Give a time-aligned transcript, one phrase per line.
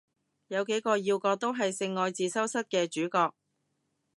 [0.47, 3.35] 有幾個要角都係性愛自修室嘅主角